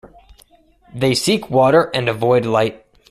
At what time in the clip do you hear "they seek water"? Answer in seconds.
0.95-1.91